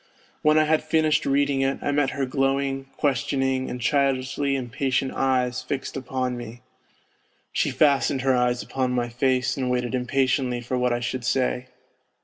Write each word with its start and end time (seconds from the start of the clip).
When 0.41 0.57
I 0.57 0.63
had 0.63 0.83
finished 0.83 1.27
reading 1.27 1.61
it 1.61 1.77
I 1.83 1.91
met 1.91 2.09
her 2.09 2.25
glowing, 2.25 2.85
questioning, 2.97 3.69
and 3.69 3.79
childishly 3.79 4.55
impatient 4.55 5.11
eyes 5.13 5.61
fixed 5.61 5.95
upon 5.95 6.35
me. 6.35 6.61
She 7.53 7.69
fastened 7.69 8.21
her 8.21 8.31
134 8.31 8.65
NOTES 8.65 8.73
FROM 8.73 8.81
UNDERGROUND 8.93 9.03
eyes 9.11 9.15
upon 9.21 9.29
my 9.29 9.37
face 9.39 9.57
and 9.57 9.69
waited 9.69 9.93
impatiently 9.93 10.59
for 10.61 10.75
what 10.79 10.91
I 10.91 11.01
should 11.01 11.23
say. 11.23 11.67